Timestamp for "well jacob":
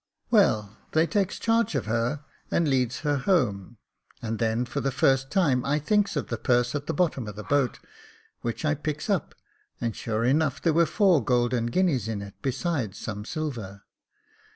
0.31-0.65